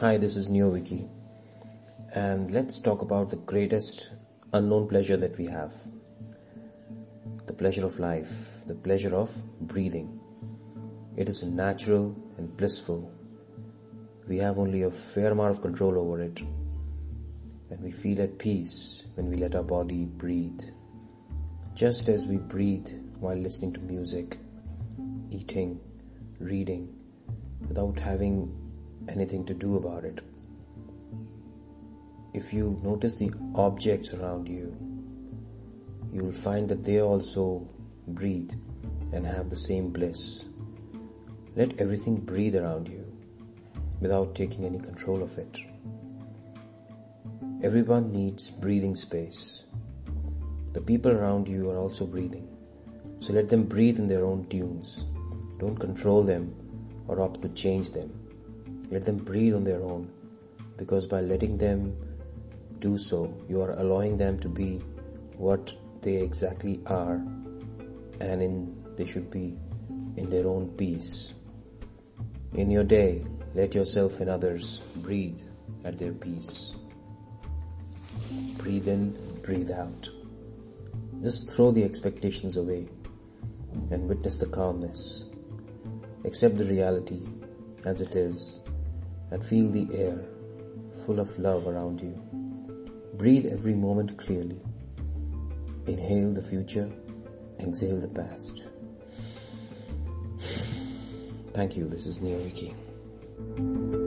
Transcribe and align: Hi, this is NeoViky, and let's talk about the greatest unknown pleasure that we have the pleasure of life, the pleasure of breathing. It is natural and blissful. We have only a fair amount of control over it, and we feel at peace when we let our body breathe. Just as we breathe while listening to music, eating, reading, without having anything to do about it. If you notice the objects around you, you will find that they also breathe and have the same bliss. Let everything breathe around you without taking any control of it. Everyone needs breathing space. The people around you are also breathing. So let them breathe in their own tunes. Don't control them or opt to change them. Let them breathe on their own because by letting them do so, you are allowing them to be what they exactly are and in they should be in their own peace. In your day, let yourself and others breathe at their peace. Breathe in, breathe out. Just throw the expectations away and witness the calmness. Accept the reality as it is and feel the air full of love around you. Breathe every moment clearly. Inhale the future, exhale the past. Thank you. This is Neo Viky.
Hi, 0.00 0.16
this 0.16 0.36
is 0.36 0.48
NeoViky, 0.48 1.08
and 2.14 2.52
let's 2.52 2.78
talk 2.78 3.02
about 3.02 3.30
the 3.30 3.36
greatest 3.52 4.10
unknown 4.52 4.86
pleasure 4.86 5.16
that 5.16 5.36
we 5.36 5.46
have 5.46 5.72
the 7.46 7.52
pleasure 7.52 7.84
of 7.84 7.98
life, 7.98 8.64
the 8.68 8.76
pleasure 8.76 9.16
of 9.16 9.34
breathing. 9.62 10.20
It 11.16 11.28
is 11.28 11.42
natural 11.42 12.14
and 12.36 12.56
blissful. 12.56 13.10
We 14.28 14.38
have 14.38 14.60
only 14.60 14.82
a 14.82 14.90
fair 14.92 15.32
amount 15.32 15.56
of 15.56 15.62
control 15.62 15.98
over 15.98 16.22
it, 16.22 16.42
and 17.70 17.80
we 17.82 17.90
feel 17.90 18.22
at 18.22 18.38
peace 18.38 19.02
when 19.16 19.28
we 19.28 19.34
let 19.34 19.56
our 19.56 19.64
body 19.64 20.04
breathe. 20.04 20.62
Just 21.74 22.08
as 22.08 22.28
we 22.28 22.36
breathe 22.36 22.86
while 23.18 23.36
listening 23.36 23.72
to 23.72 23.80
music, 23.80 24.38
eating, 25.32 25.80
reading, 26.38 26.88
without 27.66 27.98
having 27.98 28.67
anything 29.08 29.44
to 29.46 29.54
do 29.54 29.76
about 29.76 30.04
it. 30.04 30.20
If 32.34 32.52
you 32.52 32.80
notice 32.82 33.16
the 33.16 33.32
objects 33.54 34.12
around 34.12 34.48
you, 34.48 34.76
you 36.12 36.22
will 36.24 36.32
find 36.32 36.68
that 36.68 36.84
they 36.84 37.00
also 37.00 37.68
breathe 38.08 38.52
and 39.12 39.26
have 39.26 39.50
the 39.50 39.56
same 39.56 39.90
bliss. 39.90 40.44
Let 41.56 41.80
everything 41.80 42.16
breathe 42.16 42.56
around 42.56 42.88
you 42.88 43.04
without 44.00 44.34
taking 44.34 44.64
any 44.64 44.78
control 44.78 45.22
of 45.22 45.38
it. 45.38 45.58
Everyone 47.62 48.12
needs 48.12 48.50
breathing 48.50 48.94
space. 48.94 49.64
The 50.74 50.80
people 50.80 51.10
around 51.10 51.48
you 51.48 51.70
are 51.70 51.78
also 51.78 52.06
breathing. 52.06 52.46
So 53.20 53.32
let 53.32 53.48
them 53.48 53.64
breathe 53.64 53.98
in 53.98 54.06
their 54.06 54.24
own 54.24 54.46
tunes. 54.48 55.04
Don't 55.58 55.76
control 55.76 56.22
them 56.22 56.54
or 57.08 57.20
opt 57.20 57.42
to 57.42 57.48
change 57.48 57.90
them. 57.90 58.12
Let 58.90 59.04
them 59.04 59.16
breathe 59.16 59.54
on 59.54 59.64
their 59.64 59.82
own 59.82 60.10
because 60.76 61.06
by 61.06 61.20
letting 61.20 61.58
them 61.58 61.96
do 62.78 62.96
so, 62.96 63.34
you 63.48 63.60
are 63.60 63.72
allowing 63.72 64.16
them 64.16 64.38
to 64.40 64.48
be 64.48 64.80
what 65.36 65.72
they 66.02 66.16
exactly 66.16 66.80
are 66.86 67.20
and 68.20 68.42
in 68.42 68.84
they 68.96 69.06
should 69.06 69.30
be 69.30 69.56
in 70.16 70.28
their 70.30 70.46
own 70.46 70.70
peace. 70.76 71.34
In 72.54 72.70
your 72.70 72.82
day, 72.82 73.24
let 73.54 73.74
yourself 73.74 74.20
and 74.20 74.28
others 74.28 74.78
breathe 75.02 75.40
at 75.84 75.98
their 75.98 76.12
peace. 76.12 76.74
Breathe 78.56 78.88
in, 78.88 79.12
breathe 79.42 79.70
out. 79.70 80.08
Just 81.22 81.52
throw 81.52 81.70
the 81.70 81.84
expectations 81.84 82.56
away 82.56 82.88
and 83.90 84.08
witness 84.08 84.38
the 84.38 84.46
calmness. 84.46 85.26
Accept 86.24 86.58
the 86.58 86.64
reality 86.64 87.22
as 87.84 88.00
it 88.00 88.16
is 88.16 88.60
and 89.30 89.44
feel 89.44 89.70
the 89.70 89.86
air 89.92 90.18
full 91.04 91.20
of 91.20 91.38
love 91.38 91.66
around 91.66 92.00
you. 92.00 92.14
Breathe 93.14 93.46
every 93.46 93.74
moment 93.74 94.16
clearly. 94.16 94.60
Inhale 95.86 96.32
the 96.32 96.42
future, 96.42 96.90
exhale 97.60 98.00
the 98.00 98.08
past. 98.08 98.68
Thank 101.52 101.76
you. 101.76 101.88
This 101.88 102.06
is 102.06 102.22
Neo 102.22 102.38
Viky. 102.38 103.97